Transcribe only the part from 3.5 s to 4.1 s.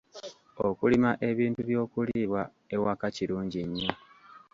nnyo.